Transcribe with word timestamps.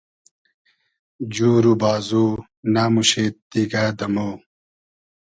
جور 1.35 1.63
و 1.71 1.73
بازو 1.81 2.25
نئموشید 2.73 3.33
دیگۂ 3.51 3.85
دۂ 3.99 4.07
مۉ 4.13 4.31